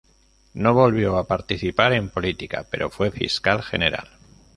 No 0.55 0.71
volvió 0.73 1.15
a 1.19 1.27
participar 1.27 1.93
en 1.93 2.09
política, 2.09 2.65
pero 2.71 2.89
fue 2.89 3.11
fiscal 3.11 3.61
general. 3.61 4.09